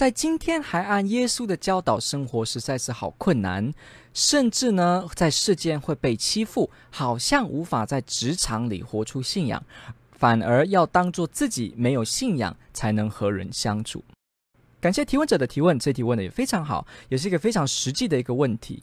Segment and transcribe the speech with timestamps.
[0.00, 3.70] 在今天还按耶稣的教导生活，实在是好困难。
[4.14, 9.62] 甚至呢，在世间会被欺负，好像无法在职场里活出信仰，
[10.12, 14.02] 反而要当做自己没有信仰才能和人相处。
[14.80, 18.82] 感谢提问者的提问，这提问的也非常好，也是一个非常实际的一个问题。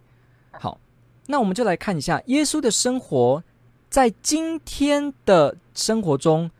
[0.51, 0.79] 好，
[1.25, 3.43] 那我们就来看一下耶稣的生活，
[3.89, 6.51] 在今天的生活中，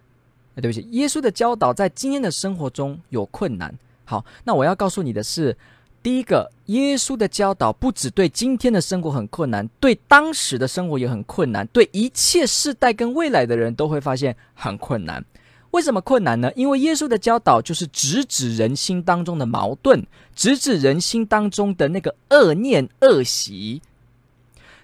[0.56, 3.78] 对不起，耶稣的教导在今天的生活中有困难。
[4.10, 5.58] 好，那我要告诉你的是，
[6.02, 15.26] 第一个，耶稣的教导不只对今天的生活很困难，对当时的生活也很困难，对一切世代跟未来的人都会发现很困难。
[15.72, 16.50] 为什么困难呢？
[16.56, 23.82] 因为耶稣的教导就是直指人心当中的矛盾，直指人心当中的那个恶念恶习，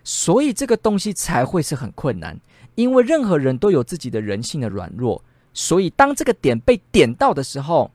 [0.03, 2.37] 所以这个东西才会是很困难。
[2.75, 7.89] 因为任何人都有自己的人性的软弱，所以当这个点被点到的时候，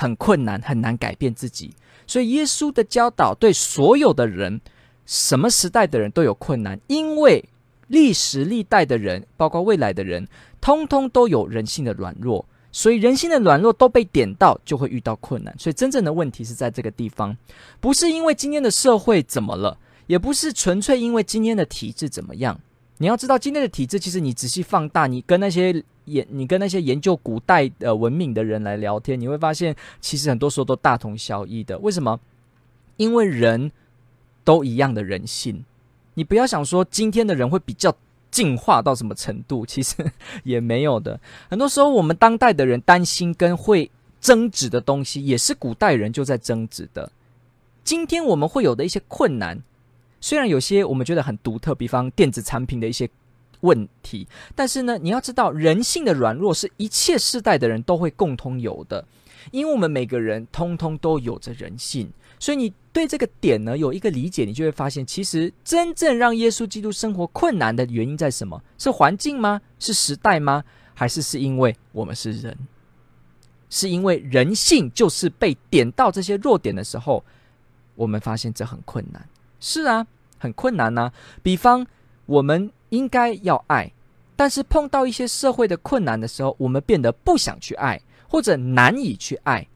[0.00, 1.74] 很困难，很难改变自己，
[2.06, 4.60] 所以耶稣的教导对所有的人，
[5.06, 7.44] 什么时代的人都有困难，因为
[7.88, 10.24] 历史历代的人，包括未来的人，
[10.60, 15.52] 通通都有人性的软弱，所以人性的软弱都被点到，就会遇到困难。
[15.58, 17.36] 所以真正的问题是在这个地方，
[17.80, 22.60] 不是因为今天的社会怎么了，也不是纯粹因为今天的体制怎么样。
[22.98, 25.82] 你要知道，今天的体制其实你仔细放大，你跟那些。
[26.08, 31.78] 研你跟那些研究古代的文明的人来聊天，你会发现，其实很多时候都大同小异的。
[31.78, 32.18] 为什么？
[32.96, 33.70] 因为人
[34.42, 35.64] 都一样的人性。
[36.14, 37.94] 你不要想说今天的人会比较
[38.30, 39.94] 进化到什么程度，其实
[40.42, 41.20] 也没有的。
[41.48, 43.90] 很多时候，我们当代的人担心跟会
[44.20, 47.12] 争执的东西，也是古代人就在争执的。
[47.84, 49.62] 今天我们会有的一些困难，
[50.20, 53.08] 虽然有些我们觉得很独特，比方电子产品的一些。
[53.60, 59.04] 问题，但是呢，你要知道，人性的软弱是一切世代的人都会共通有的，
[59.50, 68.62] 因为我们每个人通通都有着人性，所以你对这个点呢有一个理解，你就会发现，其实真正让耶稣基督生活困难的原因在什么？
[68.78, 69.60] 是环境吗？
[69.78, 70.62] 是时代吗？
[70.94, 72.56] 还是是因为我们是人？
[73.70, 77.24] 是因为人性就是被点到这些弱点的时候，
[77.96, 79.28] 我们发现这很困难。
[79.60, 80.06] 是啊，
[80.38, 81.12] 很困难呐、啊。
[81.42, 81.84] 比方
[82.26, 82.70] 我们。
[82.90, 83.92] 应该要爱，
[84.36, 89.66] 但是碰到一些社会的困难的时候，我们变得不想去爱，或者难以去爱。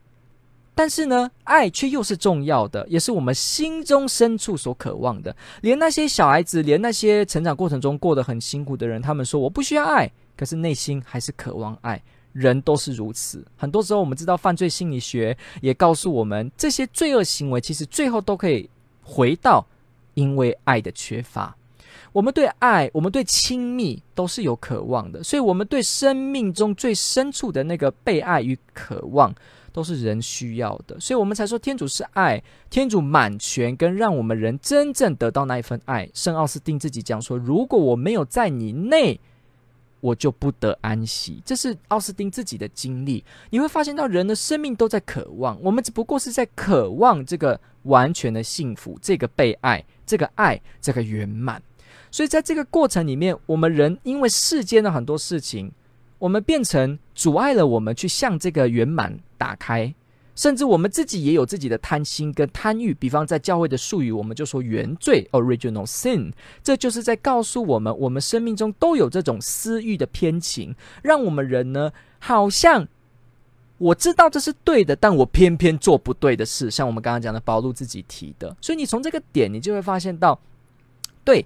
[0.75, 5.35] 但是呢，爱却又是重要的，也是我们心中深处所渴望的。
[5.61, 12.01] 连那些小孩子，连那些成长过程中过得很辛苦的人，他们说我不需要爱，可是内心还是渴望爱。
[12.31, 13.45] 人都是如此。
[13.55, 18.67] 很多时候，我们知道犯罪心理学也告诉我们，这些罪恶行为其实最后都可以
[19.03, 19.63] 回到
[20.15, 21.55] 因为爱的缺乏。
[22.11, 29.33] 我们对爱，我们对亲密都是有渴望的，所以，我们对生命中最深处的那个被爱与渴望，
[29.71, 30.99] 都是人需要的。
[30.99, 36.09] 所以我们才说，天主是爱，天主满全，跟让我们人真正得到那一份爱。
[36.13, 39.19] 圣奥斯定自己讲说：“如果我没有在你内，
[39.99, 43.23] 我就不得安息。”这是奥斯定自己的经历。
[43.49, 51.61] 你会发现到，人的生命都在渴望，我们只不过是在渴望这个完全的幸福，这个被爱，这个爱，这个圆满。
[52.13, 55.71] 所以，在这个过程里面，我们人因为世间的很多事情，
[56.19, 59.91] 我们变成阻碍了我们去向这个圆满打开，
[60.35, 62.93] 甚至我们自己也有自己的贪心跟贪欲。
[62.93, 66.31] 比方在教会的术语，我们就说原罪 （original sin），
[66.61, 72.87] 这就是在告诉我们，我们生命中都有这种私欲的偏情，让我们人呢，好像
[73.79, 76.69] 我知道这是对的，但我偏偏做不对的事。
[76.69, 78.55] 像我们刚刚讲的，保禄自己提的。
[78.61, 80.39] 所以，你从这个点，你就会发现到，
[81.25, 81.43] 对。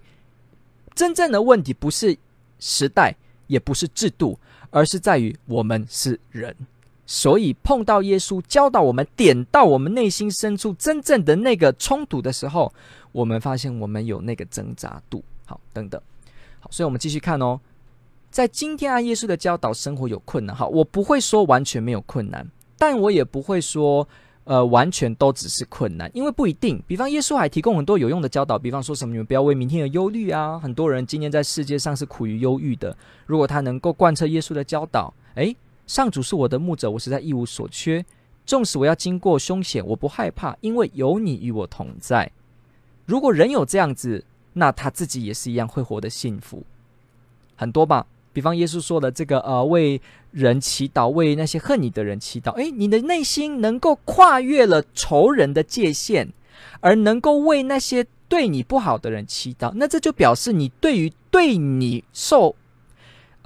[0.98, 2.18] 真正的问题不是
[2.60, 3.16] 时代，
[3.46, 4.40] 也不是制度，
[4.72, 6.54] 而是在于我们是人。
[7.06, 12.74] 所以碰到耶稣教导我们，点到我们内心深处真正的那个冲突的时候，
[13.12, 15.24] 我们发现我们有那个挣扎度。
[15.46, 16.02] 好，等等。
[16.60, 17.60] 好，所以我们继续看哦。
[18.32, 22.46] 在今天按耶稣的教导生活有困难，好，我不会说完全没有困难，
[22.76, 24.10] 但我也不会说。
[24.48, 26.82] 呃，完全都只是困难，因为不一定。
[26.88, 30.58] 比方，耶稣还提供很多有用的教导，比方说什么，你们不要为明天而忧虑啊。
[30.58, 32.96] 很多人今天在世界上是苦于忧郁的。
[33.26, 35.54] 如果他能够贯彻耶稣的教导，诶，
[35.86, 38.04] 上主是我的牧者，我实在一无所缺。
[38.46, 42.32] 纵使我要经过凶险，我不害怕，因为有你与我同在。
[43.06, 44.24] 如果人有这样子，
[44.54, 46.64] 那他自己也是一样会活得幸福，
[47.58, 48.06] 很多吧。
[48.38, 50.00] 比方耶稣说的这个，呃，为
[50.30, 52.52] 人祈祷，为那些恨你的人祈祷。
[52.52, 56.28] 诶，你的内心能够跨越了仇人的界限，
[56.80, 62.56] 而能够为那些对你不好的人祈祷，那这就表示你对于对你受。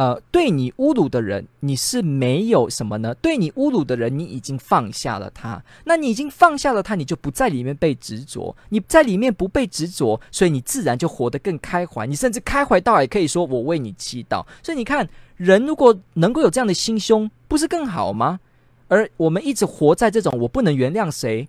[0.01, 3.13] 呃，对你侮辱的人，你是没有什么呢？
[3.21, 5.63] 对你侮辱的人，你已经放下了他。
[5.83, 8.55] 那你已经放下了他，你就不在里面被执着。
[8.69, 12.07] 你在里面不被执着，所以你自然就活得更开怀。
[12.07, 14.43] 你甚至开怀到也可以说我为你祈祷。
[14.63, 15.07] 所以你看，
[15.37, 18.39] 人如果能够有这样的心胸，不是更好吗？
[18.87, 21.47] 而我们一直活在这种我不能原谅谁。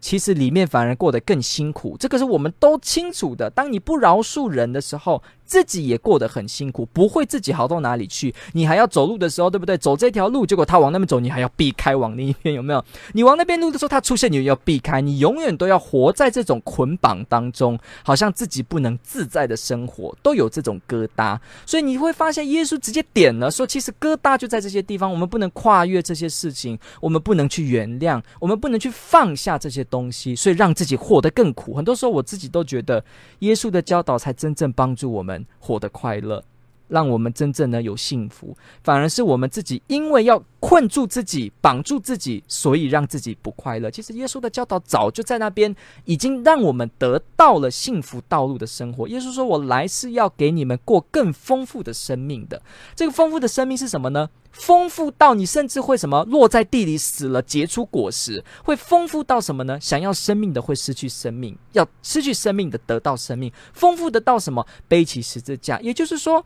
[0.00, 3.48] 其实里面反而过得更辛苦，这个是我们都清楚的。
[3.50, 5.22] 当你不饶恕人的时候，
[5.52, 8.34] 自己也过得很辛苦，不会自己好到哪里去。
[8.54, 9.76] 你还要走路的时候，对不对？
[9.76, 12.82] 走这条路，结果他往那边走，你还要避开往另一边，有没有？
[13.12, 15.02] 你往那边路的时候，他出现，你要避开。
[15.02, 21.38] 你永远都要活在这种捆绑当中，好像自己不能自在的生活，都有这种疙瘩。
[21.66, 25.10] 所以你会发现，耶稣直接点了，说其实疙瘩就在这些地方。
[25.12, 29.82] 我们不能跨越这些事情，我们不能去原谅，我们不能去放下这些。
[29.90, 31.74] 东西，所以让自己活得更苦。
[31.74, 33.04] 很多时候，我自己都觉得，
[33.40, 36.44] 耶稣的教导才真正帮助我们获得快乐。
[36.92, 38.54] 让我们真正的有幸福，
[38.84, 43.90] 反而是我们自己因为要困住自己、绑住自己，所以让自己不快乐。
[43.90, 45.74] 其实耶稣的教导早就在那边，
[46.04, 49.08] 已经让我们得到了幸福道路的生活。
[49.08, 52.60] 耶稣说：“我来是要给你们过更丰富的生命的。
[52.94, 54.28] 这个丰富的生命是什么呢？
[54.52, 59.80] 丰富到你甚至会什么落在地里死了结出果实，会丰富到什么呢？
[59.80, 64.66] 想要生命的会失去生命，要失去生命的得到生命，丰富的到什么？
[64.86, 65.80] 背起十字架。
[65.80, 66.44] 也就是说。”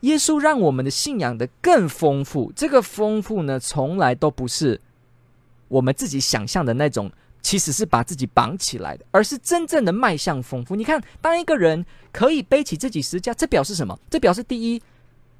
[0.00, 4.80] 耶稣让我们的信仰的更丰富，这个丰富呢，从来都不是
[5.66, 7.10] 我们自己想象的那种，
[7.42, 10.76] 其实是把自己绑起来的，而是真正的迈向丰富。
[10.76, 13.98] 你看，当一个人可以背起自己十字架，这表示什么？
[14.08, 14.80] 这表示第一，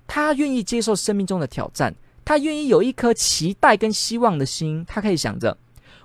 [0.08, 1.94] 他愿意接受生命中的挑战，
[2.24, 5.56] 他愿意有一颗期待跟希望的心，他可以想着：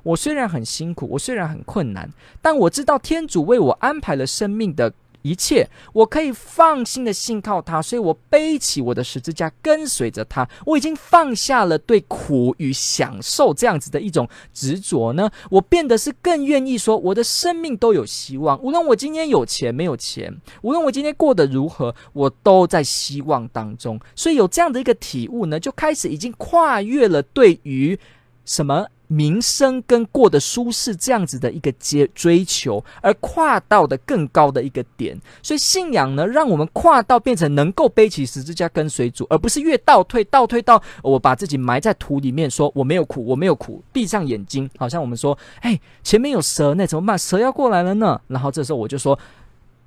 [0.03, 2.07] 我虽然很辛苦，我虽然很困难，
[2.39, 4.93] 但我知道天主为我安排了生命的。
[5.23, 10.47] 一切，我可以放心的信靠他，所以我背起我的十字架，跟随着他。
[10.65, 18.61] 我已经放下了对苦与享受这样子的一种执着呢，我变得是更愿意说，我的生命都有希望。
[18.61, 20.31] 无论我今天有钱没有钱，
[20.61, 23.99] 无论我今天过得如何，我都在希望当中。
[24.15, 27.97] 所以有这样的一个体悟呢，就开始已经跨越了对于
[28.45, 28.87] 什么。
[29.13, 47.15] 名声跟过得舒适这样子的一个追追求，而跨到的更高的一个点，所以信仰呢，让我们跨到变成能够背起十字架跟随主，而不是越倒退，倒退到我把自己埋在土里面，说我没有苦，我没有苦，闭上眼睛，好像我们说，哎，前面有蛇，那怎么办？
[47.15, 48.19] 蛇要过来了呢？
[48.27, 49.17] 然后这时候我就说，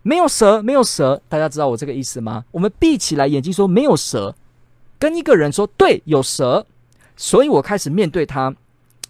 [0.03, 2.45] 没有蛇，没有蛇，大家知道我这个意思吗？
[2.53, 4.35] 我们闭起来眼睛说没有蛇，
[5.01, 6.65] 跟一个人说对，有蛇，
[7.17, 8.55] 所以我开始面对他。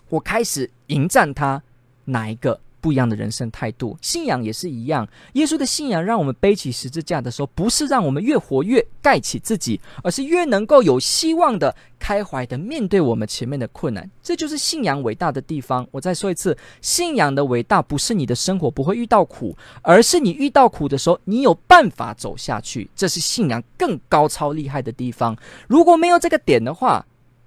[0.08, 1.62] 我开始迎战他，
[2.04, 3.98] 哪一个不一样的人生态度？
[4.00, 5.08] 信仰也是一样。
[5.32, 14.08] 耶稣的信仰让我们背起十字架的时候，不是让我们越活越盖起自己，而是越能够有希望的、开怀的面对我们前面的困难。
[14.22, 15.84] 这就是信仰伟大的地方。
[15.90, 22.88] 我再说一次，信仰的伟大不是你的生活不会遇到苦，而是你遇到苦的时候，你有办法走下去。
[22.94, 25.36] 这是信仰更高超厉害的地方。
[25.66, 27.04] 如果没有这个点的话，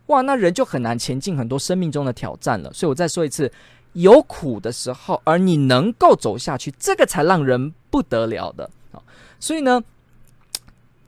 [0.10, 2.72] 哇，那人就很难前进很多生命中的挑战了。
[2.74, 3.52] 所以我再说一次，
[3.94, 8.70] 有苦的时候，而你能够走下去，这个才让人不得了的。
[9.40, 9.84] 所以呢，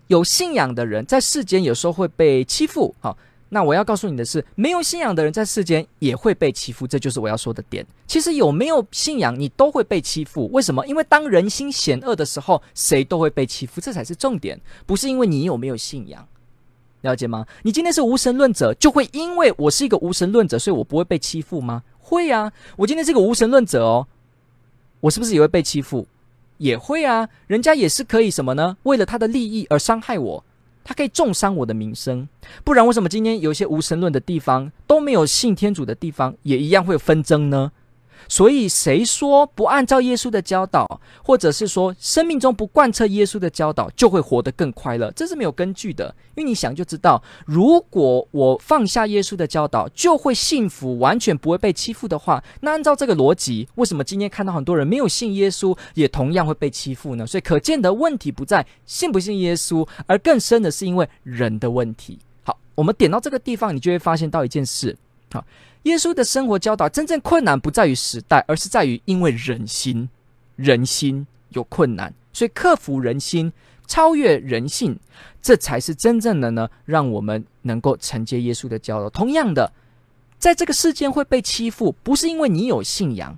[0.07, 2.93] 有信仰的人在世间有时候会被欺负。
[2.99, 3.17] 好，
[3.49, 7.85] 那我要告诉你的是，没有信仰的人在世间也会被欺负，这就是我要说的点。
[8.05, 10.47] 其实有没有信仰，你都会被欺负。
[10.51, 10.85] 为什么？
[10.85, 16.25] 因为当人心险恶的时候，谁都会被欺负，这才是重点，不是因为你有没有信仰。
[17.01, 17.45] 了解吗？
[17.63, 21.83] 你今天是无神论者，就会因为我是一个无神论者，所以我不会被欺负吗？
[21.99, 22.51] 会啊！
[22.77, 24.07] 我今天是个无神论者哦，
[24.99, 26.07] 我是不是也会被欺负？
[26.57, 27.27] 也会啊！
[27.47, 28.77] 人家也是可以什么呢？
[28.83, 30.43] 为了他的利益而伤害我，
[30.83, 32.27] 他可以重伤我的名声。
[32.63, 37.71] 不然为什么今天有一些无神论的地方都没有信天主的地方，也一样会有纷争呢？
[38.27, 45.11] 所以，谁说不按照耶稣的教导，或者是说生命中不贯彻耶稣的教导，就会活得更快乐？
[45.11, 46.13] 这是没有根据的。
[46.35, 57.27] 因为你想就知道，如果我放下耶稣的教导，就会幸福，完全不会被欺负的话，那按照这个逻辑，为什么今天看到很多人没有信耶稣，也同样会被欺负呢？
[57.27, 62.17] 所以，可见的问题不在信不信耶稣，而更深的是因为人的问题。
[62.43, 64.97] 好，我们点到这个地方，你就会发现到一件事。
[65.33, 65.43] 好。
[65.83, 70.07] 耶稣的生活教导，真正困难不在于时代，而是在于因为人心，
[70.55, 73.51] 人心有困难，所以克服人心，
[73.87, 74.99] 超越人性，
[75.41, 79.09] 这才是真正的呢，让我们能够承接耶稣的教导。
[79.09, 79.71] 同样的，
[80.37, 83.37] 在这个世间会被欺负，不是因为你有信仰，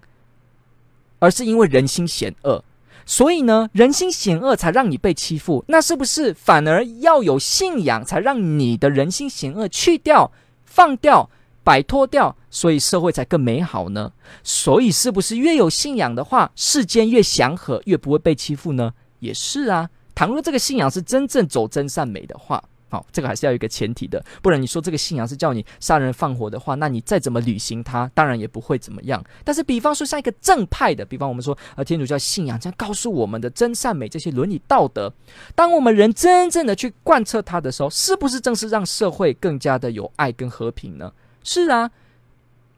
[1.19, 2.63] 而是因为人心险恶。
[3.05, 5.65] 所以呢，人心险恶才让你被欺负。
[5.67, 10.31] 那是不是反而要有信仰，才让你的人心险恶去掉、
[10.65, 11.29] 放掉、
[11.63, 14.11] 摆脱掉，所以社会才更美好呢？
[14.43, 18.93] 所以是不是越有信仰的话，世间越祥和，越不会被欺负呢？
[19.19, 19.89] 也是啊。
[20.15, 22.63] 倘若这个信仰是真正走真善美的话。
[22.89, 29.23] 好，这个还是要有一个前提的，不然你说这个信仰是叫你杀人放火的话，那你再怎么履行它，当然也不会怎么样。
[29.43, 35.11] 但是，比方说像一个正派的，比方我们说呃天主教信仰，这样告诉我们的真善美这些伦理道德，
[35.55, 41.11] 当我们人真正的去贯彻它的时候，是不是正是让社会更加的有爱跟和平呢？
[41.43, 41.91] 是啊，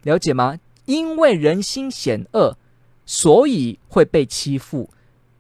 [0.04, 0.60] 了解吗？
[0.86, 2.58] 因为人心险恶，
[3.06, 4.90] 所以会被欺负。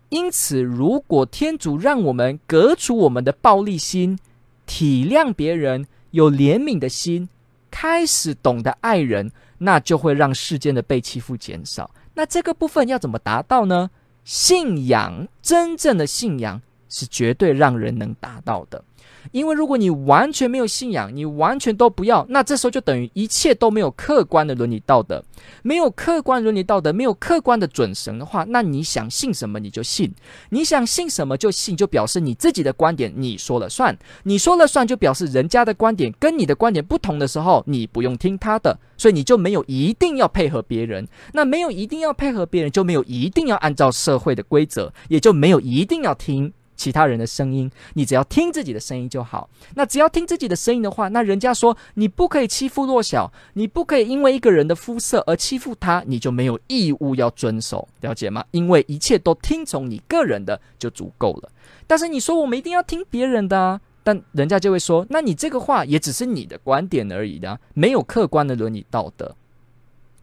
[0.09, 4.17] 因此，如果天主让我们革除我们的暴力心，
[4.65, 7.27] 体谅别人，有怜悯的心，
[7.69, 11.91] 开始懂得爱人，那就会让世间的被欺负减少。
[12.13, 13.89] 那这个部分要怎么达到呢？
[14.23, 18.83] 信仰，真正的信仰是绝对让人能达到的。
[19.31, 25.23] 因为如果你完全没有信仰，你完全都不要，那这时候就等于一切都没有客观的伦理道德，
[25.63, 30.13] 没有客观伦理道德，没有客观的准绳的话，那你想信什么你就信，
[30.49, 46.53] 你想信什么就信，就表示你自己的观点你说了算，你说了算就表示人家的观点跟你的观点不同的时候，你不用听他的，所以你就没有一定要配合别人，那没有一定要配合别人，就没有一定要按照社会的规则，也就没有一定要听。
[46.75, 49.49] 其他人的声音，你只要听自己的声音就好。
[49.75, 58.43] 那只要听自己的声音的话，那人家说你不可以欺负弱小，你不可以因为一个人的肤色而欺负他，你就没有义务要遵守，了解吗？
[58.51, 61.49] 因为一切都听从你个人的就足够了。
[61.87, 69.35] 但是你说我们一定要听别人的啊，但人家就会说，那你这个话也只是你的观点而已的，没有客观的伦理道德。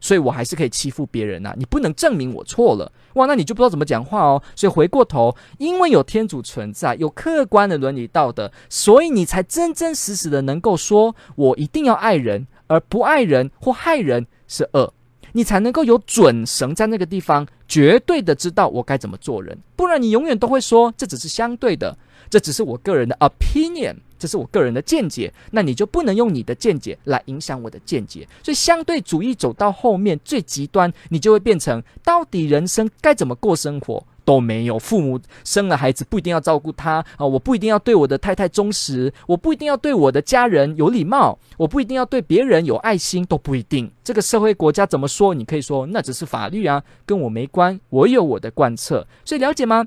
[0.03, 4.43] 所以我还是可以欺负别人呐、啊，你不能证明我错了哇，那你就不知道怎么讲话哦。
[4.57, 14.93] 所以回过头，因为有天主存在，有客观的伦理道德，所以你才真真实实的能够说，我一定要爱人，而不爱人或害人是恶，
[15.33, 21.97] 你才能够有准绳在那个地方，绝对的知道我该怎么做人，不然你永远都会说这只是相对的，
[22.29, 23.95] 这只是我个人的 opinion。
[24.23, 28.25] 这是我个人的见解，那你就不能用你的见解来影响我的见解。
[28.41, 34.79] 所以相对主义走到后面最极端，你就会变成到底人生该怎么过生活都没有。
[34.79, 43.91] 父母生了孩子不一定要照顾他啊，我不一定要对我的太太忠实，我不一定要对我的家人有礼貌，我不一定要对别人有爱心，都不一定。
[44.05, 49.05] 这个社会国家怎么说，你可以说那只是法律啊，跟我没关，我有我的贯彻。
[49.25, 49.85] 所以了解吗？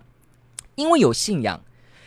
[0.75, 1.61] 因为有信仰。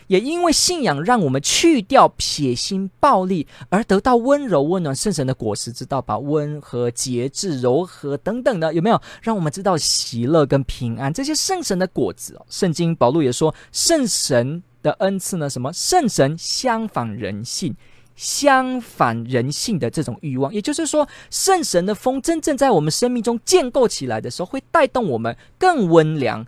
[0.08, 6.18] 也因为信仰，让我们去掉血腥暴力，而得到温柔温暖圣神的果实，知道吧？
[6.18, 9.00] 温和、节制、柔和等等的，有没有？
[9.22, 12.44] 让我们知道喜乐跟平安这些圣神的果子哦。
[12.50, 15.48] 圣经保禄也说，圣神的恩赐呢？
[15.48, 15.72] 什么？
[15.72, 17.76] 圣神相反人性，
[18.16, 26.46] 相反人性的这种欲望，也就是说，圣神的风真正在我们生命中建构起来的时候，会带动我们更温良、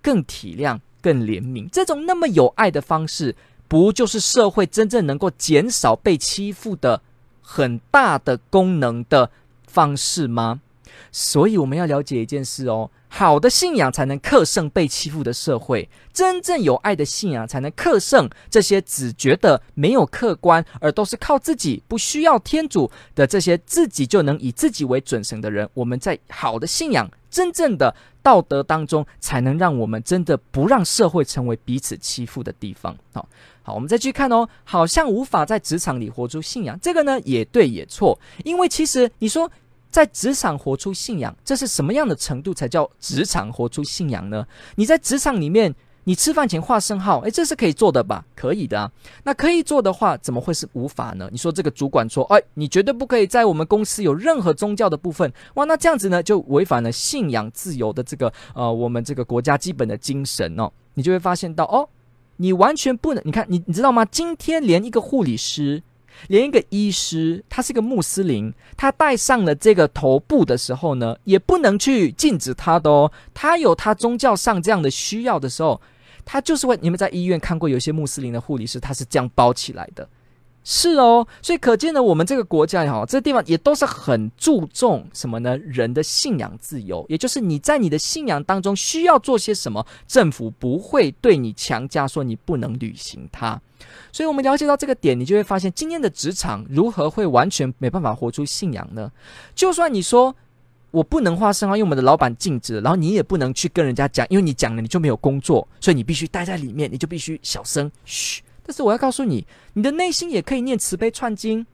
[0.00, 0.78] 更体谅。
[1.02, 3.34] 更怜悯，这种那么有爱的方式，
[3.68, 7.02] 不就是社会真正能够减少被欺负的
[7.40, 9.30] 很大的功能的
[9.66, 10.60] 方式吗？
[11.12, 25.68] 所以我们要了解一件事哦，好的信仰才能克胜被欺负的社会，真正有爱的信仰才能克胜这些只觉得没有客观，而都是靠自己，不需要天主的这些自己就能以自己为准绳的人。
[25.74, 27.10] 我们在好的信仰。
[27.30, 27.94] 真正的
[28.24, 32.92] 道德当中，才能让我们真的不让社会成为彼此欺负的地方。
[33.12, 33.28] 好，
[33.62, 39.48] 好，我们再去看哦，好像无法在职场里活出信仰，这个呢也对也错，因为其实你说
[39.90, 44.46] 在职场活出信仰，这是什么样的程度才叫职场活出信仰呢？
[44.76, 45.74] 你在职场里面。
[46.04, 48.24] 你吃饭前画圣号，诶，这是可以做的吧？
[48.34, 48.90] 可以的啊。
[49.22, 51.28] 那可以做的话，怎么会是无法呢？
[51.30, 60.72] 你说这个主管说，哎，你绝对不可以在我们公司有任何宗教的部分，哇，那这样子呢，就违反了信仰自由的这个呃，我们这个国家基本的精神哦。
[60.94, 61.86] 你就会发现到，哦，
[62.38, 64.02] 你完全不能，你看，你你知道吗？
[64.06, 65.82] 今天连一个护理师。
[66.28, 73.10] 连一个医师，他是个穆斯林，他戴上了这个头部的时候呢，也不能去禁止他的哦。
[73.34, 75.80] 他有他宗教上这样的需要的时候，
[76.24, 76.78] 他就是会。
[76.80, 80.08] 你们在医院看过有些穆斯林的护理师，他是这样包起来的，
[80.62, 85.56] 是哦，所以可见呢，我们这个国家也好，这个地方也都是很注重什么呢？
[85.58, 93.60] 人的信仰自由，也就是你在你的信仰当中需要做些什么，政府不会对你强加说你不能履行它。
[94.12, 99.10] 所以，我们了解到这个点，你就会发现，今天的职场如何会完全没办法活出信仰呢？
[99.54, 100.34] 就算你说
[100.90, 108.42] 我不能发声啊，因为我们的老板禁止，然后你也不能去跟人家讲，因为你讲了你就没有工作，所以你必须待在里面，你就必须小声嘘。
[108.70, 111.66] 但是我要告诉你，你的内心也可以念慈悲串经，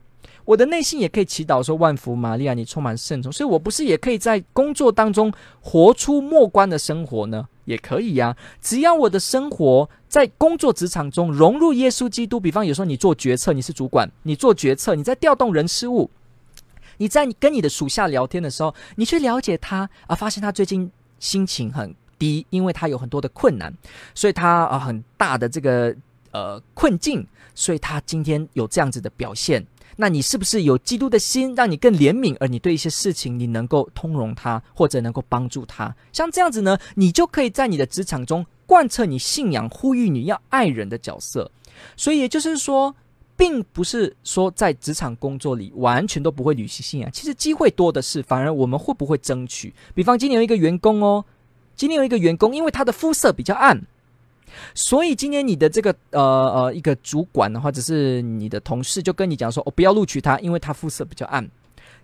[0.46, 3.30] 我的内心也可以祈祷说，万福玛利亚，你充满圣宠。
[3.30, 7.46] 所以我不是也可以在工作当中活出末观的生活呢？
[7.66, 12.40] 也可以呀、只要我的生活在工作职场中融入耶稣基督。
[12.40, 16.10] 比方有时候你做决策，你是主管，你做决策，你在调动人事物，
[16.96, 23.70] 你在跟你的属下聊天的时候，你去了解他啊，发现他最近心情很低，因为他有很多的困难，
[24.14, 25.94] 所以他啊很大的这个。
[26.32, 29.66] 呃，困境，所以他今天有这样子的表现。
[29.98, 35.94] 那你是不是有基督的心，让你更怜悯，而你对一些事情你能够通融他，或者能够帮助他？
[36.12, 41.50] 像这样子呢，你就可以在你的职场中贯彻你信仰，呼吁你要爱人的角色。
[41.96, 42.94] 所以也就是说，
[43.38, 49.72] 并不是说在职场工作里完全都不会履行信仰，其实机会多的是，反而我们会不会争取？
[49.94, 51.24] 比方今天有一个员工哦，
[51.74, 53.86] 今天有一个员工，因为他的肤色比较暗。
[54.74, 61.48] 所以今天你的这个呃呃一个主管或者是你的同事就跟你讲说，哦，不要录取他，因为他肤色比较暗。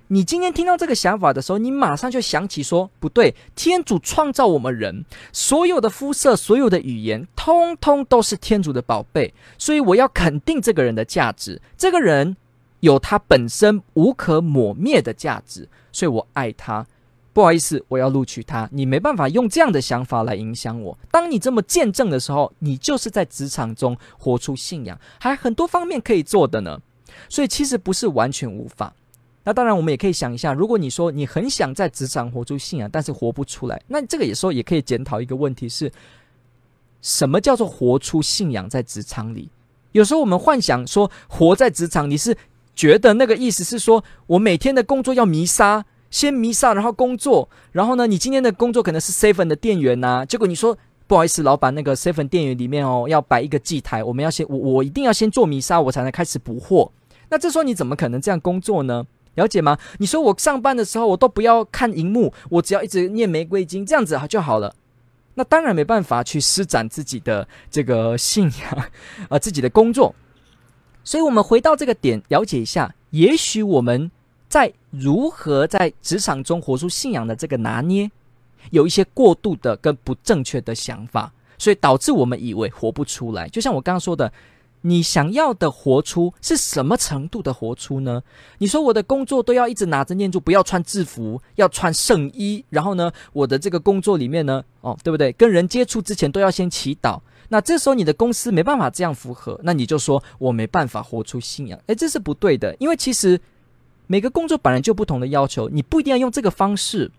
[0.09, 11.59] 你今天听到这个想法的时候，你马上就想起说，不对，天主创造我们人，所有的肤色、所有的语言，通通都是天主的宝贝，所以我要肯定这个人的价值。
[11.79, 12.37] 这个人
[12.81, 16.87] 有他本身无可抹灭的价值，所以我爱他。
[17.33, 18.69] 不好意思，我要录取他。
[18.71, 20.99] 你没办法用这样的想法来影响我。
[21.11, 26.79] 当你这么见证的时候，你就是在职场中活出信仰，还很多方面可以做的呢。
[27.31, 28.95] 所以其实不是完全无法。
[29.45, 35.91] 那当然，我们也可以想一下，如果你说你很想在职场活出信仰，但是活不出来，那这个有时候也可以检讨一个问题是：
[37.01, 39.51] 什么叫做活出信仰在职场里？
[39.93, 42.37] 有时候我们幻想说活在职场，你是
[42.75, 45.85] 觉得那个意思是说我每天的工作要弥撒。
[46.13, 56.93] 先弥撒，然后工作，然后呢，你今天的工作可能是 seven 的店员呐、结果你说不好意思，老板，那个 seven 店员里面哦，要摆一个祭台，我们要先我我一定要先做弥撒，我才能开始补货。
[57.31, 59.07] 那这时候你怎么可能这样工作呢？
[59.37, 59.79] 了解吗？
[59.99, 64.75] 你说我上班的时候我都不要看荧幕，我只要一直念玫瑰经，这样子就好了。
[65.35, 68.87] 那当然没办法去施展自己的这个信仰
[69.31, 70.15] 啊、 自己的工作。
[71.03, 74.11] 所以我们回到这个点，了解一下，也许我们。
[74.49, 78.11] 在如何在职场中活出信仰的这个拿捏，
[78.71, 83.49] 有一些过度的跟不正确的想法，所以导致我们以为活不出来。
[83.49, 84.31] 就像我刚刚说的，
[84.83, 88.23] 你想要的活出是什么程度的活出呢？
[88.59, 95.33] 你说我的工作都要一直拿着念珠，不要穿制服，要穿圣衣，然后呢，我的这个工作里面呢，哦，对不对？
[95.33, 97.19] 跟人接触之前都要先祈祷。
[97.49, 101.81] 那这时候你的公司没办法这样符合，那你就说我没办法活出信仰。
[101.87, 103.41] 诶，这是不对的，因为其实。
[104.13, 107.11] 每个工作本来就不同的要求，你不一定要用这个方式，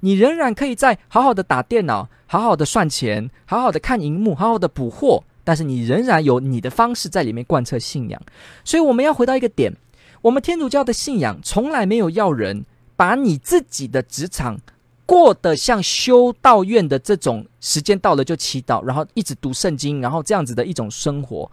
[0.00, 8.18] 你仍然可以在好好的打电脑、好好的算钱、好好的看荧幕、好好的补货，但是你仍然有你的方式在里面贯彻信仰。
[8.64, 9.76] 所以我们要回到一个点，
[10.22, 12.64] 我们天主教的信仰从来没有要人
[12.96, 14.58] 把你自己的职场
[15.04, 21.52] 过得像修道院的这种时间到了就祈祷，然后一直读圣经，然后这样子的一种生活，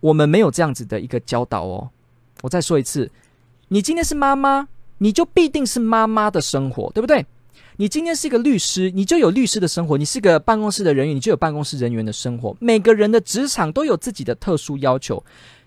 [0.00, 1.88] 我们没有这样子的一个教导哦。
[2.42, 3.10] 我再说一次。
[3.74, 7.26] 你今天是妈妈，你就必定是妈妈的生活，对不对？
[7.74, 12.56] 你今天是一个律师，你就有律师的生活；你是个办公室的人员，你就有办公室人员的生活。
[12.60, 15.20] 每个人的职场都有自己的特殊要求。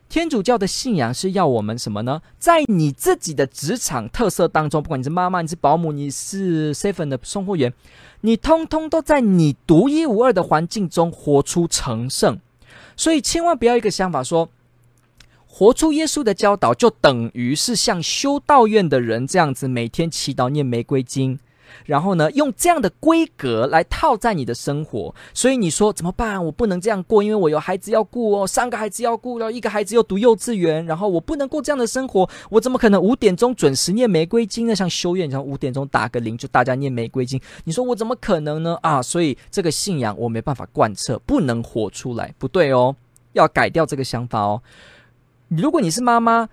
[0.08, 2.22] 天主教的信仰是要我们什么呢？
[2.40, 7.74] 在你自己的职场特色当中，不管你是妈妈，你是保姆，你是 seven 的送货员，
[8.22, 12.40] 你通通都在你独一无二的环境中活出成圣。
[12.96, 14.48] 所以千万不要一个想法说。
[15.50, 21.40] 活出耶稣的教导，就等于是像修道院的人这样子，每天祈祷念玫瑰经，
[21.86, 25.16] 然后呢，用这样的规格来套在你的生活。
[25.34, 26.46] 所以你说怎么办？
[26.46, 32.30] 我不能这样过，因为我有孩子要顾哦，三个孩子要顾然后，一个孩子又读幼稚园，然后我不能过这样的生活。
[32.52, 34.76] 我怎么可能五点钟准时念玫瑰经呢？
[34.76, 37.42] 像修院，像五点钟打个铃，就大家念玫瑰经。
[37.64, 38.78] 你说我怎么可能呢？
[38.84, 42.96] 啊，所以这个信仰我没办法贯彻，不能活出来，不对哦，
[43.34, 44.62] 要改掉这个想法哦。
[45.50, 46.50] 如果你是妈妈，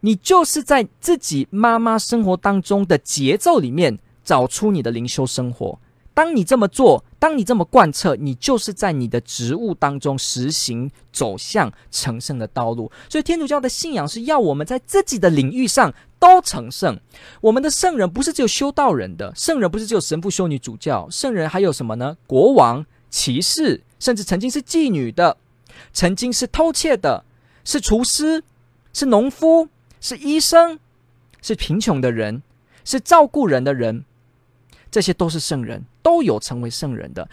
[0.00, 5.78] 你就是在自己妈妈生活当中的节奏里面找出你的灵修生活。
[6.14, 12.90] 当你这么做，当你这么贯彻，你就是在你的职务当中实行走向成圣的道路。
[13.08, 16.98] 所以天主教的信仰是要我们在自己的领域上都成圣。
[17.40, 22.16] 我们的圣人不是只有修道人的，圣人不是只有神父、修女、主教，圣人还有什么呢？
[22.26, 25.36] 国王、骑士，甚至曾经是妓女的，
[25.92, 27.24] 曾经是偷窃的，
[27.64, 28.42] 是厨师，
[28.92, 29.68] 是农夫，
[30.00, 30.78] 是医生，
[31.42, 32.42] 是贫穷的人，
[32.84, 34.04] 是照顾人的人。
[34.90, 37.28] 这些都是圣人，都有成为圣人的。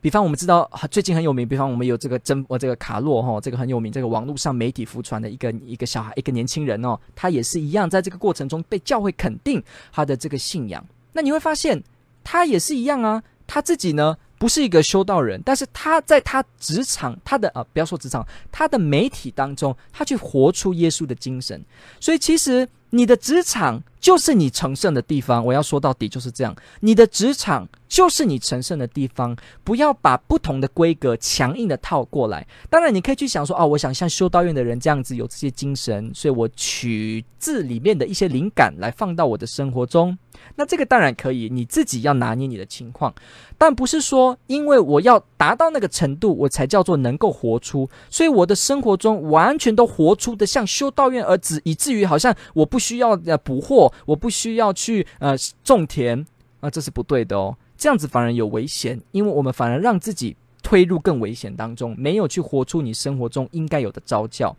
[0.00, 10.84] 比方我们知道最近很有名，比方我们有这个真我这个卡洛哈，这个很有名，这个网络上媒体浮传的一个一个小孩，一个年轻人哦，他也是一样，在这个过程中被教会肯定他的这个信仰。
[11.12, 11.82] 那你会发现，
[12.22, 21.64] 他也是一样啊，他自己呢不是一个修道人，但是他在他职场，他的啊不要说职场，他的媒体当中，他去活出耶稣的精神。
[21.98, 22.68] 所以其实。
[22.90, 26.54] 你的职场就是你成圣的地方，我要说到底就是这样。
[26.78, 32.44] 你的职场就是你成圣的地方，不要把不同的规格强硬的套过来。
[32.68, 40.18] 当然，你可以去想说，哦，我想像修道院的人这样子有这些精神，所以我取自里面的一些灵感来放到我的生活中。
[40.56, 43.14] 那这个当然可以，你自己要拿捏你的情况，
[43.56, 47.88] 但不是说因为我要达到那个程度，我才叫做能够活出。
[48.10, 56.26] 所以我的生活中完全都活出的像修道院儿子，以至于好像我不需要呃捕获，我不需要去呃种田
[56.58, 57.56] 啊，这是不对的哦。
[57.76, 64.56] 这样子反而有危险，因为我们反而让自己推入更危险当中，没有去活出你生活中应该有的招教，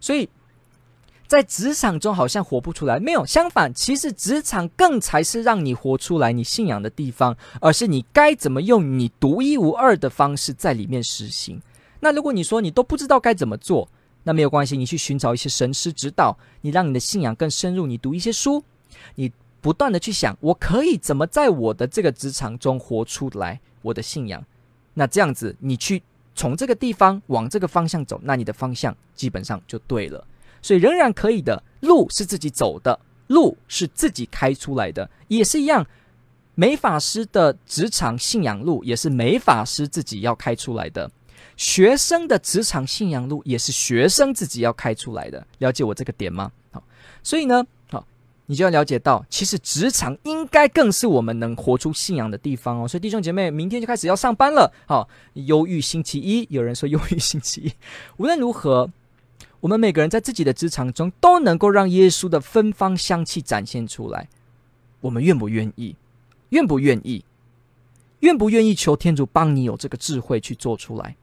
[0.00, 0.28] 所以。
[1.26, 11.60] 在职场中好像活不出来，没有，相反，其实职场更才是让你活出来你信仰的地方，而是你该怎么用你独一无二的方式在里面实行。
[12.00, 13.88] 那如果你说你都不知道该怎么做，
[14.24, 18.62] 那没有关系，你去寻找一些神师指导，你让你的信仰更深入，你读一些书，
[19.14, 19.32] 你
[19.64, 24.44] 不断的去想，我可以怎么在我的这个职场中活出来我的信仰。
[24.92, 26.02] 那这样子，你去
[26.34, 30.22] 从这个地方往这个方向走，那你的方向基本上就对了。
[30.60, 35.86] 所以仍然可以的，路是自己走的，路是自己开出来的，也是一样。
[36.54, 41.10] 美法师的职场信仰路也是美法师自己要开出来的，
[41.56, 45.46] 学生的职场信仰路也是学生自己要开出来的。
[45.56, 46.52] 了解我这个点吗？
[46.70, 46.84] 好，
[47.22, 47.64] 所以呢，
[48.46, 52.88] 你就要了解到，其实职场应该更是我们能活出信仰的地方哦。
[52.88, 54.72] 所以弟兄姐妹，明天就开始要上班了。
[54.86, 57.72] 好，忧郁星期一，有人说忧郁星期一，
[58.18, 58.90] 无论如何。
[59.60, 64.28] 我们每个人在自己的职场中都能够让耶稣的芬芳香气展现出来，
[65.00, 65.96] 我们愿不愿意？
[66.50, 67.24] 愿不愿意？
[68.20, 71.16] 愿不愿意求天主帮你有这个智慧去做出来？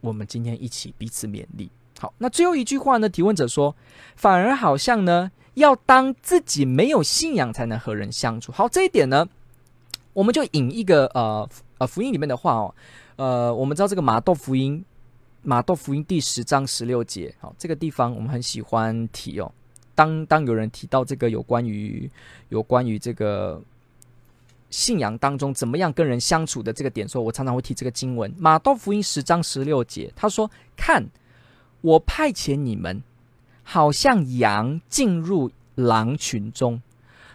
[0.00, 1.70] 我们今天一起彼此勉励。
[1.98, 3.10] 好，那最后一句话呢？
[3.10, 3.76] 提问者说，
[4.16, 8.52] 反而好像呢，要当自己没有信仰才能和人相处。
[8.52, 9.26] 好，这一点呢，
[10.12, 12.74] 我们就引一个呃呃福音里面的话哦，
[13.16, 14.84] 呃，我们知道这个马窦福音。
[15.46, 19.52] 马窦福音第十章十六节，好，这个地方我们很喜欢提哦。
[19.94, 22.10] 当当有人提到这个有关于
[22.48, 23.62] 有关于这个
[24.70, 28.34] 信仰当中怎么样跟人相处的这个点，说我常常会提这个经文。
[28.38, 31.06] 马窦福音十章十六节，他说：“看，
[31.82, 33.02] 我派遣你们，
[33.64, 36.80] 好像羊进入狼群中，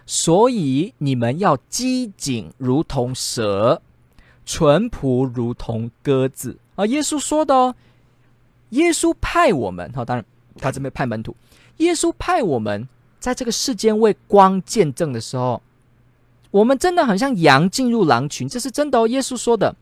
[0.06, 3.82] 所以你们要机警如同蛇，
[4.46, 7.74] 淳朴如同鸽子。”啊，耶稣说的哦。
[8.70, 10.24] 耶稣派我们，好，当然
[10.56, 11.36] 他这边派门徒。
[11.78, 12.88] 耶稣派我们
[13.18, 15.60] 在这个世间为光见证的时候，
[16.50, 19.08] 我们真的很像羊进入狼群，这是真的哦。
[19.08, 19.74] 耶稣说的。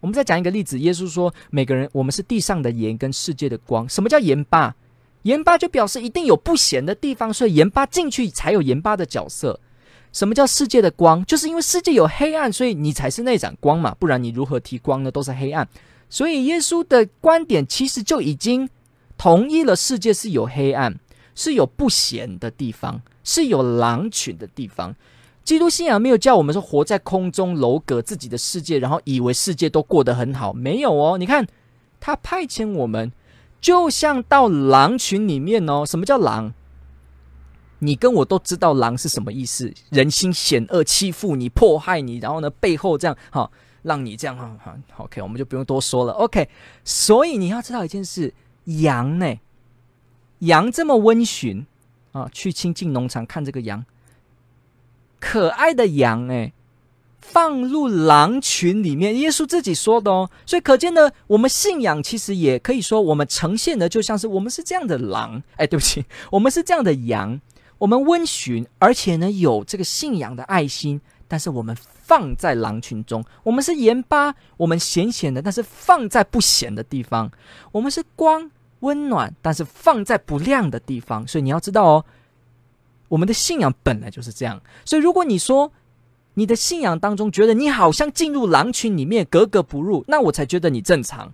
[0.00, 3.88] 我们再讲一个例子，耶稣说，每个人我们是地上的盐跟世界的光。
[3.88, 4.76] 什么叫盐巴？
[5.24, 9.60] 盐巴就表示一定有不咸的地方，所以盐巴进去才有盐巴的角色。
[10.12, 11.24] 什么叫世界的光？
[11.26, 15.10] 就是因为世界有黑暗，所以你才是那盏光嘛，不然你如何提光呢？
[15.10, 15.68] 都是黑暗。
[16.08, 18.68] 所以耶稣的观点其实就已经
[19.18, 20.94] 同意了，世界是有黑暗，
[21.34, 24.94] 是有不贤的地方，是有狼群的地方。
[25.42, 31.18] 基督信仰没有叫我们说活在空中楼阁自己的世界，然后以为世界都过得很好，没有哦。
[31.18, 31.46] 你看
[31.98, 33.10] 他派遣我们，
[33.64, 35.86] 就像到狼群里面哦。
[35.86, 36.52] 什么叫狼？
[37.78, 43.50] 你跟我都知道狼是什么意思，人心险恶，欺负你，迫害你，然后呢背后这样哈。
[43.80, 46.48] 让你这样哈哈，OK，我们就不用多说了，OK。
[46.84, 48.32] 所以你要知道一件事，
[48.64, 49.34] 羊呢，
[50.40, 51.66] 羊这么温驯
[52.12, 53.84] 啊，去亲近农场看这个羊，
[55.20, 56.52] 可爱的羊哎，
[57.32, 60.30] 放入狼群里面，耶稣自己说的哦。
[60.46, 67.40] 所以可见呢，我们信仰其实也可以说，我们呈现的就像是我们是这样的狼，哎，对不起，我们是这样的羊，
[67.78, 71.00] 我们温驯，而且呢有这个信仰的爱心。
[71.26, 77.28] 但是我们放在狼群中，我们是盐巴，我们咸咸的，但是放在不咸的地方；
[77.72, 78.48] 我们是光
[78.80, 81.26] 温暖，但是放在不亮的地方。
[81.26, 82.04] 所以你要知道哦，
[83.08, 84.60] 我们的信仰本来就是这样。
[84.84, 85.72] 所以如果你说
[86.34, 91.32] 你的信仰当中觉得你好像进入狼群里面格格不入，那我才觉得你正常。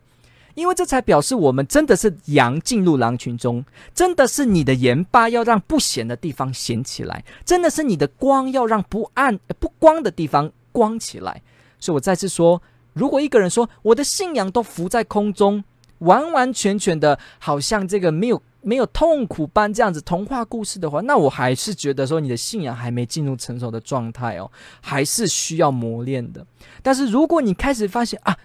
[0.55, 11.41] 因为这才表示我们真的是羊进入狼群中，真的是你的盐巴要让不咸的地方咸起来，真的是你的光要让不暗不光的地方光起来。
[11.79, 12.61] 所以我再次说，
[12.93, 15.65] 如果一个人说我的信仰都浮在空中，
[15.99, 26.47] 完完全全的好像这个没有没有痛苦般这样子童话故事的话，那我还是觉得说你的信仰还没进入成熟的状态哦，还是需要磨练的。
[26.83, 28.37] 但是如果你开始发现啊，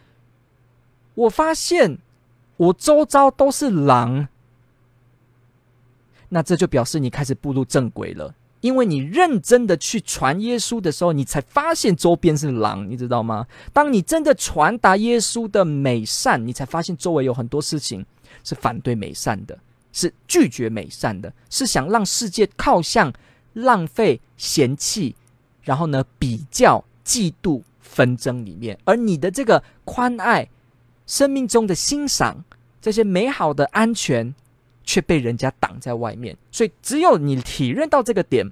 [1.15, 1.97] 我发现
[2.57, 4.27] 我周遭都是狼，
[6.29, 8.33] 那这就表示你开始步入正轨了。
[8.61, 13.45] 因为你认真的去传耶稣的时候，你才发现周边是狼，你知道吗？
[13.71, 18.03] 当你真的传达耶稣的美善，你才发现周围有很多事情
[18.43, 19.55] 是反对美善的，
[19.95, 23.11] 是拒绝美善的，是想让世界靠向
[23.53, 25.15] 浪费、嫌弃，
[25.63, 30.49] 然后呢，比较、嫉妒、纷争里面，而你的这个宽爱。
[31.07, 32.43] 生命中的欣赏，
[32.81, 34.33] 这些美好的安全，
[34.83, 36.35] 却被人家挡在外面。
[36.51, 38.51] 所以，只有你体认到这个点，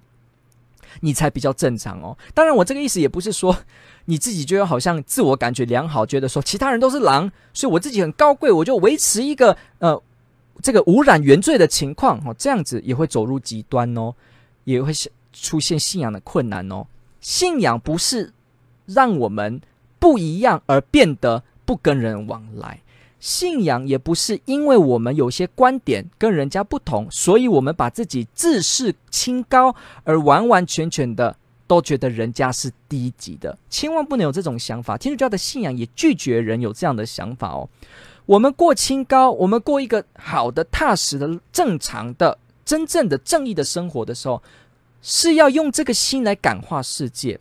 [1.01, 2.15] 你才比较正常哦。
[2.31, 3.57] 当然，我这个意思也不是说
[4.05, 9.99] 你自己就要好像自我感觉良好，觉得说其他人都是狼，所以我自己很高贵，我就维持一个呃
[10.63, 12.33] 这个污染原罪的情况哦。
[12.35, 14.15] 这样子也会走入极端哦，
[14.63, 14.91] 也会
[15.31, 16.87] 出现信仰的困难哦。
[17.21, 18.33] 信仰不是
[18.87, 19.61] 让我们
[19.99, 21.43] 不一样而变得。
[21.65, 22.81] 不跟人往来，
[23.21, 29.73] 信仰也不是因为我们有些观点跟人家不同，所以我们把自己自视清高，
[30.03, 31.33] 而完完全全的
[31.65, 33.57] 都觉得人家是低级的。
[33.69, 34.97] 千万不能有这种想法。
[34.97, 37.69] 天主教的信仰也拒绝人有这样的想法哦。
[38.25, 44.41] 我们过清高，我们过一个好的、踏实的、正常的、真正的正义的生活的时候，
[45.01, 47.39] 是要用这个心来感化世界。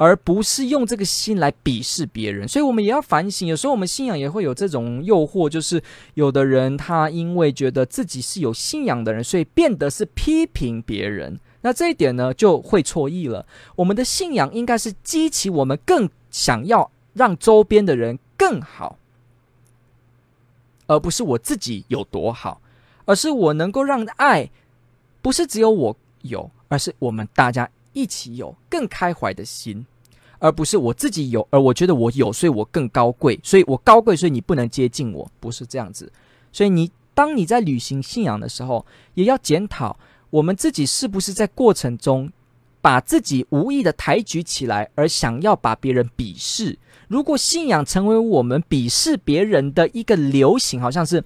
[0.00, 3.48] 而不是用这个心来鄙视别人，所以我们也要反省。
[3.48, 5.82] 有时候我们信仰也会有这种诱惑，就是
[6.14, 11.36] 有的人他因为觉得自己是有信仰的人，所以变得是批评别人。
[11.62, 13.44] 那这一点呢，就会错意了。
[13.74, 18.96] 我们的信仰应该是激起我们更想要让周边的人更好，
[20.88, 22.60] 而不是我自己有多好，
[23.04, 24.50] 而是我能够让爱
[25.22, 27.70] 不是只有我有，而是我们大家。
[27.94, 29.84] 一起有更开怀的心，
[30.38, 36.12] 而不是我自己有，而我觉得我有，所以我更高贵，所以我高贵，所以你不能接近我，不是这样子。
[36.52, 39.98] 所以你当你在履行信仰的时候，也要检讨
[40.30, 42.30] 我们自己是不是在过程中
[42.80, 46.78] 把自己无意的抬举起来，而想要把别人鄙视。
[47.08, 51.22] 如果信仰成为我们鄙视别人的一个流行，好像是。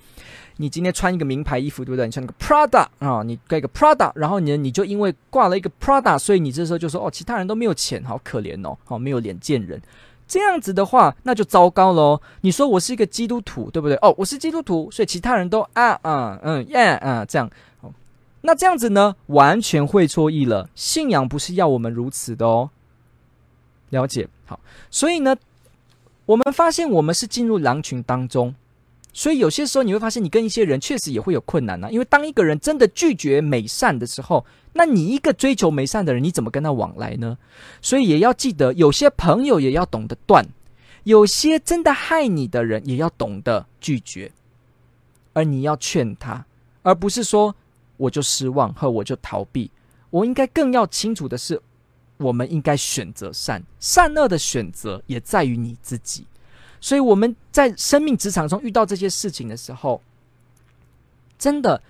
[0.58, 2.04] 你今天穿一个名牌衣服，对不对？
[2.04, 9.80] 你穿个 Prada 啊，你盖个 Prada，然后你你就因为挂了一个 Prada，所以你这时候就说哦，其他人都没有钱，好可怜哦，好没有脸见人。
[10.28, 12.20] 这样子的话，那就糟糕喽。
[12.42, 13.96] 你说我是一个基督徒，对不对？
[14.02, 17.50] 哦，我是基督徒，所以其他人都啊啊嗯耶啊这样。
[18.42, 20.68] 那这样子呢，完全会错意了。
[20.74, 22.70] 信仰不是要我们如此的哦。
[23.90, 25.36] 了解好，所以呢，
[26.26, 28.54] 我们发现我们是进入狼群当中。
[29.14, 37.36] 所以有些时候你会发现，你跟一些人确实也会有困难呢、因为当一个人真的拒绝美善的时候，那你一个追求美善的人，你怎么跟他往来呢？
[37.82, 40.46] 所以也要记得，有些朋友也要懂得断，
[41.04, 44.32] 有些真的害你的人也要懂得拒绝，
[45.34, 46.46] 而你要劝他，
[46.82, 47.54] 而不是说
[48.02, 49.70] 我就失望和我就逃避。
[50.10, 51.60] 我应该更要清楚的是，
[52.18, 56.26] 我们应该选择善，善恶的选择也在于你自己。
[56.80, 60.02] 所以我们在生命职场中遇到这些事情的时候，
[61.38, 61.80] 真的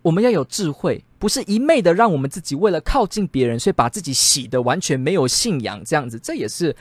[0.00, 6.74] 我们要有智慧，不是一昧的让我们自己为了靠近别人，所以把自己洗得完全没有信仰，这样子，这也是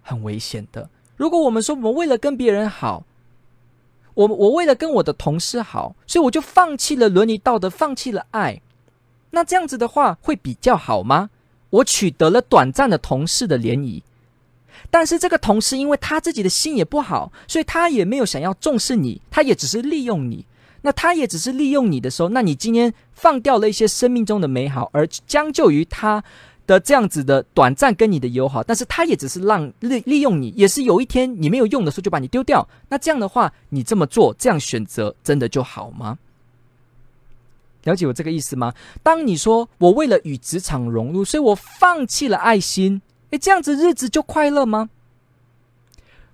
[0.00, 0.88] 很危险的。
[1.16, 3.04] 如果我们说我们为了跟别人好，
[4.14, 8.60] 我我为了跟我的同事好，所以我就放弃了伦理道德，放弃了爱，
[9.30, 11.30] 那这样子的话会比较好吗？
[11.70, 14.02] 我取得了短暂的同事的联谊。
[14.90, 20.46] 但是这个同事，因为他自己的心也不好，所以他也没有想要重视你，他也只是利用你。
[20.82, 26.22] 那他也只是利用你的时候，那你今天放掉了一些生命中的美好，而将就于他
[26.66, 32.66] 的这样子的短暂跟你的友好，但是他也只是让利利用你，也是有一天你没有用的时候就把你丢掉。
[32.88, 36.18] 那这样的话，你这么做，这样选择，真的就好吗？
[37.84, 38.72] 了解我这个意思吗？
[39.02, 44.88] 当你说我为了与职场融入，所以我放弃了爱心，诶，这样子日子就快乐吗？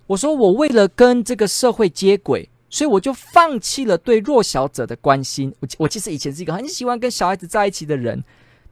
[0.06, 5.52] 我说我为了跟这个社会接轨，所以我就放弃了对弱小者的关心。
[5.58, 8.22] 我我其实以前是一个很喜欢跟小孩子在一起的人，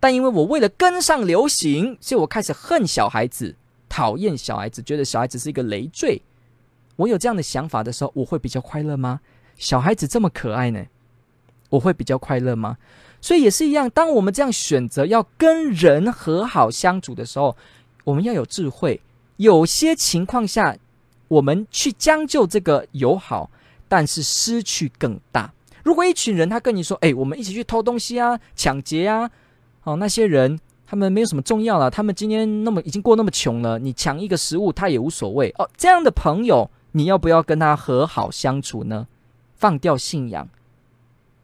[0.00, 3.54] 但因为我为了跟上流行，所以我开始恨小孩子，
[3.88, 6.22] 讨厌小孩子，觉得小孩子是一个累赘。
[6.96, 9.20] 我有这样的想法的时候，我会比较快乐吗？
[9.56, 10.84] 小孩子这么可爱呢？
[11.70, 12.78] 我会比较快乐吗？
[13.20, 17.56] 所以也是一样，当我们这样选择要跟人和好相处的时候，
[18.04, 19.00] 我们要有智慧。
[19.36, 20.76] 有些情况下，
[21.26, 23.50] 我们去将就这个友好，
[23.88, 25.52] 但是失去更大。
[25.84, 29.30] 如果一群人他跟你说：“哎，我们一起去偷东西啊，抢劫啊，
[29.88, 39.06] 哦，那些人他们没有什么重要了，他们今天那么已经过那么穷了，你抢一个食物他也无所谓哦。”这样的朋友，你要不要跟他和好相处呢？
[39.56, 40.46] 放掉信仰。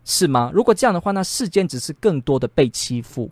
[0.05, 0.51] 是吗？
[0.53, 3.31] 如果这样的话，那世间只是更多的被欺负，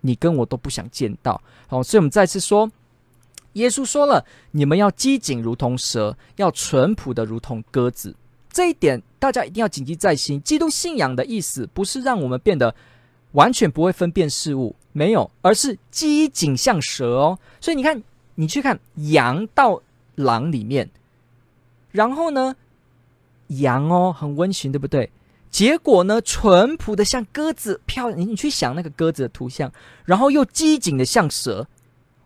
[0.00, 1.42] 你跟我都不想见到。
[1.68, 2.70] 好，所以我们再次说，
[3.52, 8.16] 耶稣说了，你们要机警如同蛇，要淳朴的如同鸽子。
[8.50, 10.40] 这一点大家一定要谨记在心。
[10.42, 12.74] 基督信仰的意思不是让我们变得
[13.32, 17.38] 完全不会分辨事物，没有，而是机警像蛇哦。
[17.60, 18.02] 所以你看，
[18.34, 19.80] 你去看羊到
[20.14, 20.90] 狼里面，
[21.90, 22.56] 然后呢，
[23.48, 25.10] 羊哦很温驯，对不对？
[25.50, 28.10] 结果呢，淳朴的像鸽子，漂。
[28.12, 29.72] 你你去想那个鸽子的图像，
[30.04, 31.66] 然后又机警的像蛇，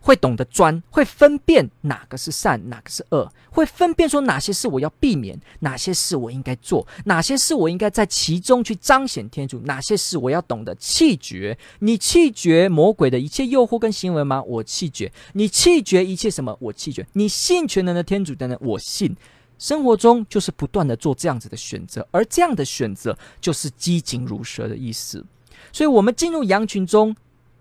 [0.05, 11.57] 会懂得钻，会分辨哪个是善，哪个是恶，会分辨说哪些事我要避免，哪些事我应该做，哪些事我应该在其中去彰显天主，哪些事我要懂得弃绝。
[11.79, 14.43] 你弃绝魔鬼的一切诱惑跟行为吗？
[14.43, 15.11] 我弃绝。
[15.33, 16.55] 你弃绝一切什么？
[16.61, 17.07] 我弃绝。
[17.15, 18.57] 你信全能的天主的呢？
[18.61, 19.17] 我信。
[19.59, 25.25] 生活中就是不断的做这样子的选择，而这样的选择就是机警如蛇的意思。
[25.73, 27.17] 所以，我们进入羊群中，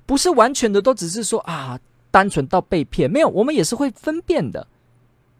[0.06, 1.80] 不是完全的都只是说啊，
[2.14, 4.68] 单纯到被骗，没有，我们也是会分辨的，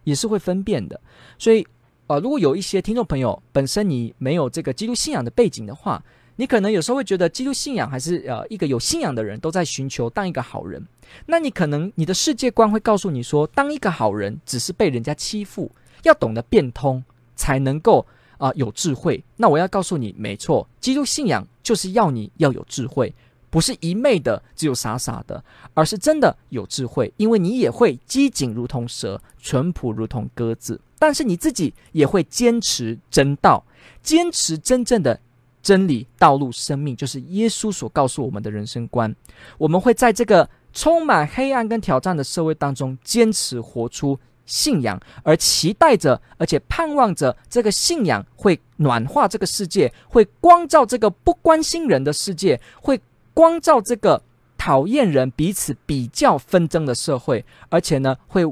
[0.06, 1.00] 也是会分辨的。
[1.38, 1.64] 所以，
[2.08, 6.04] 呃，如果有一些听众朋友本身你没有这个基督信仰的背景的话，
[6.38, 10.84] 你可能有时候会觉得基督信仰还是呃一个有信仰的人都在寻求当一个好人，
[11.28, 15.72] 那你可能你的世界观会告诉你说，当一个好人只是被人家欺负。
[16.04, 17.02] 要懂得变通，
[17.34, 18.06] 才能够
[18.38, 19.24] 啊、有智慧。
[19.38, 23.16] 那我要告诉你，没错，基督信仰就是要你要有智慧，
[23.54, 25.44] 不是一昧的只有傻傻的，
[25.76, 27.14] 而是真的有智慧。
[27.18, 33.64] 因为你也会机警如同蛇，淳朴如同鸽子，但是你自己也会坚持真道，
[34.02, 35.20] 坚持真正的
[35.62, 39.16] 真理、道路、生命，就是耶稣所告诉我们的人生观。
[39.60, 44.20] 我们会在这个充满黑暗跟挑战的社会当中，坚持活出。
[44.46, 53.00] 信仰，而期待着，而且盼望着这个信仰会暖化这个世界，会光照这个不关心人的世界，会
[53.34, 54.22] 光照这个
[54.58, 58.44] 讨厌人、彼此比较纷争的社会，而且呢，会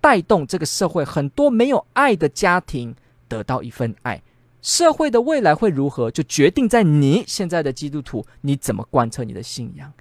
[0.00, 2.94] 带动这个社会很多没有爱的家庭
[3.26, 4.22] 得到一份爱。
[4.62, 9.92] 社会的未来会如何，就决定在你现在的基督徒你怎么贯彻你的信仰，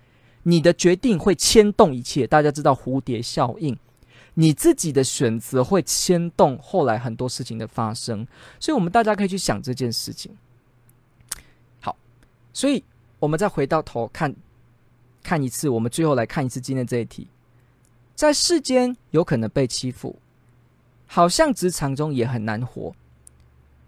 [0.44, 2.26] 你的决定会牵动一切。
[2.26, 3.78] 大家知道蝴蝶效应。
[4.40, 8.28] 你自己的选择会牵动后来很多事情的发生，
[8.60, 10.32] 所以我们大家可以去想这件事情。
[11.80, 11.98] 好，
[12.54, 12.84] 所以
[13.20, 14.36] 我们再回到头看，
[15.24, 17.28] 看一次，我们最后来看一次今天这一题：
[18.16, 20.20] 在世间有可能被欺负，
[21.06, 22.94] 好像职场中也很难活，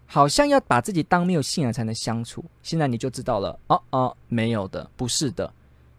[0.06, 2.44] 好像要把自己当没有信仰才能相处。
[2.64, 5.54] 现在你就知道了，哦哦，没有的，不是的，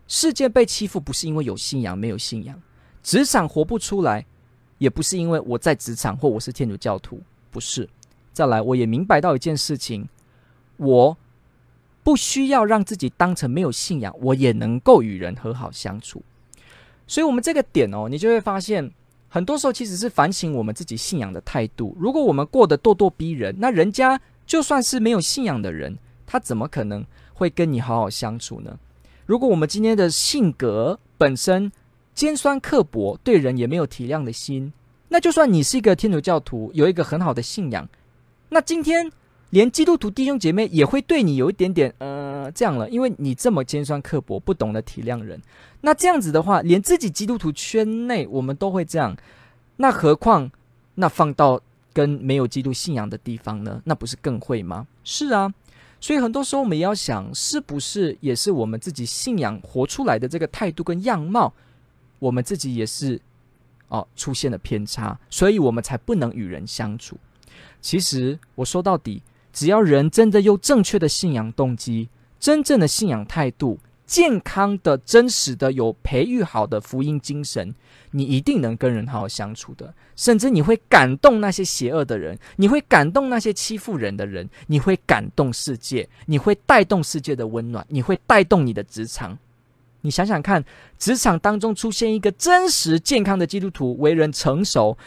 [0.09, 2.61] 世界被欺负不是因为有信仰没有信仰，
[3.03, 4.25] 职场活不出来。
[4.79, 7.87] 也不是因为我在职场或我是天主教徒，不是。
[8.33, 10.09] 再来，我也明白到一件事情，
[10.79, 11.15] 我
[12.03, 16.23] 不需要让自己当成没有信仰，我也能够与人和好相处。
[17.07, 18.91] 所以，我们这个点哦，你就会发现，
[19.29, 21.97] 很多时候其实是反省我们自己信仰的态度。
[21.99, 28.79] 如果我们过得咄咄逼人，那人家就算是没有信仰的人，他怎么可能会跟你好好相处呢？
[29.27, 31.71] 如果我们今天的性格本身，
[32.15, 34.73] 尖酸刻薄，对人也没有体谅的心。
[35.09, 37.89] 那就算你是一个天主教徒，有一个很好的信仰，
[38.49, 39.11] 那今天
[39.51, 45.41] 连基督徒弟兄姐妹也会对你有一点点呃这样了，因为你这么尖酸刻薄，不懂得体谅人。
[45.81, 49.17] 那这样子的话，连自己基督徒圈内我们都会这样，
[49.77, 50.51] 那何况
[50.95, 51.61] 那放到
[51.93, 53.81] 跟没有基督信仰的地方呢？
[53.85, 54.87] 那不是更会吗？
[55.03, 55.53] 是啊，
[56.01, 61.53] 所以很多时候我们也要想，是不是也是我们自己信仰活出来的这个态度跟样貌？
[62.21, 63.21] 我们自己也是，
[63.89, 67.17] 哦，出现了偏差，所以我们才不能与人相处。
[67.81, 69.23] 其实我说到底，
[69.53, 73.79] 只要人真的有正确的信仰动机，真正的信仰态度。
[74.07, 77.73] 健康的、真实的、有培育好的福音精神，
[78.11, 79.95] 你一定能跟人好好相处的。
[80.17, 89.39] 甚至你会感动那些邪恶的人，你会感动那些欺负人的人，你会感动世界，你会带动世界的温暖，你会带动你的职场。
[90.01, 90.65] 你想想看，
[90.99, 94.99] 职场当中出现一个真实健康的基督徒，为人成熟，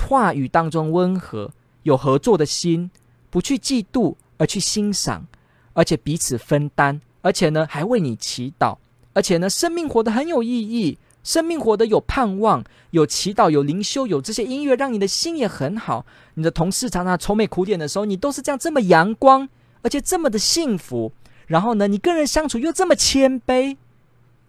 [0.00, 2.90] 话语当中温和，有合作的心，
[3.30, 5.26] 不去嫉妒，而去欣赏，
[5.72, 7.00] 而且彼此分担。
[7.20, 8.76] 而且呢，还为你祈祷。
[9.12, 16.06] 而且呢，生命活得很有意义，生命活得有盼望，有祈祷，有灵修，有这些音乐，让你的心也很好。
[16.34, 19.48] 你的同事常常愁眉苦脸的时候，你都是这样这么阳光，
[19.82, 21.12] 而且这么的幸福。
[21.48, 23.76] 然后呢，你跟人相处又这么谦卑。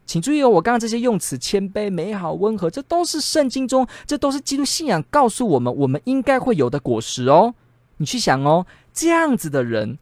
[0.05, 7.53] 请注意哦，我刚刚这些用词，谦卑、美好、温和，这都是圣经中，这都是基督信仰告诉我们，我们应该会有的果实哦。
[7.99, 9.97] 你去想哦，这样子的人，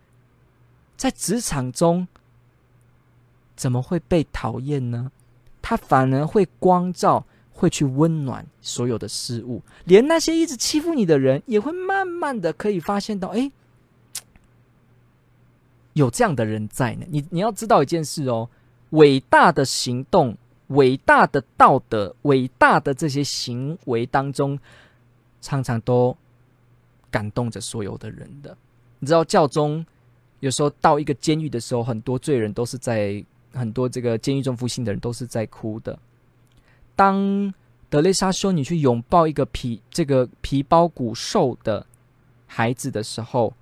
[0.96, 2.08] 在职场中。
[3.58, 5.12] 怎么会被讨厌呢？
[5.64, 13.52] 他反而会光照，会去温暖所有的事物，连那些一直欺负你的人，也会慢慢的可以发现到，哎，
[15.94, 17.08] 有这样的人在呢。
[17.10, 18.48] 你你要知道一件事哦，
[18.92, 20.38] 伟大的行动、
[20.68, 24.60] 伟大的道德、伟大的这些行为当中，
[25.42, 26.16] 常常都
[27.12, 28.58] 感动着所有的人的。
[29.00, 29.86] 你知道教宗
[30.40, 33.24] 有时候到一个监狱的时候，很多罪人都是在。
[33.54, 35.98] 很多这个监狱中服刑的人都是在哭的。
[36.96, 37.52] 当
[37.90, 41.84] 德蕾莎修女去拥抱一个皮这个皮包骨瘦的
[42.46, 43.54] 孩子的时候，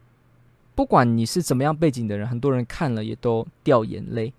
[0.74, 4.34] 不管你是怎么样背景的人，很多人看了也都掉眼泪。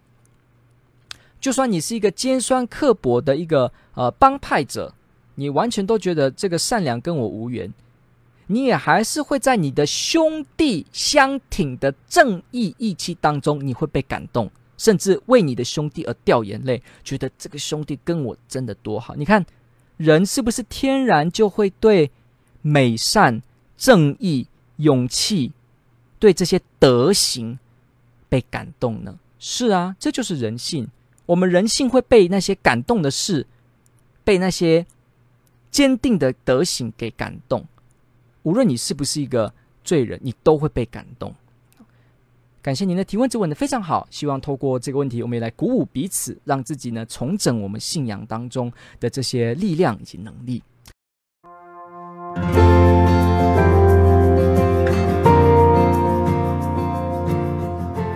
[1.40, 4.92] 就算你是一个尖酸刻薄的一个呃帮派者，
[5.36, 7.72] 你完全都觉得这个善良跟我无缘，
[8.46, 14.50] 你也还是会在你的兄弟相挺的正义义气当中，你会被感动。
[14.78, 19.14] 甚至为你的兄弟而掉眼泪，觉得这个兄弟跟我真的多好。
[19.14, 19.42] 你看，
[19.96, 22.10] 人是不是天然就会对
[22.60, 23.40] 美善、
[23.78, 25.52] 正义、勇气，
[26.18, 27.58] 对这些德行
[28.28, 29.18] 被感动呢？
[29.38, 30.86] 是啊，这就是人性。
[31.24, 33.46] 我们人性会被那些感动的事，
[34.24, 34.84] 被那些
[35.70, 37.66] 坚定的德行给感动。
[38.46, 41.34] 无论你是不是一个罪人，你都会被感动。
[42.62, 44.06] 感谢您的提问，这问的非常好。
[44.08, 50.62] 希望透过这个问题，我们也来鼓舞彼此，让自己呢重整我们信仰当中的这些力量以及能力。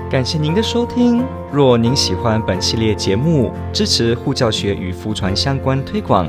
[0.08, 1.24] 感谢您的收听。
[1.52, 6.28] 若您喜欢本系列节目，支持护教学与福传相关推广，